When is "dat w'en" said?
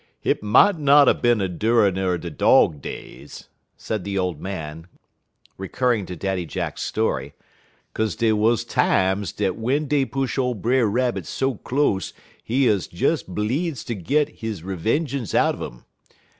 9.31-9.85